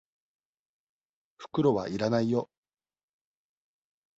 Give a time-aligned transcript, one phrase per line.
[1.37, 2.49] 袋は要らないよ。